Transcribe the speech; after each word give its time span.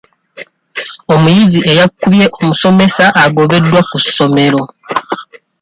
Omuyizi 1.13 1.59
eyakubye 1.71 2.25
omusomesa 2.39 3.05
agobeddwa 3.23 3.79
ku 3.89 3.97
ssomero. 4.03 4.61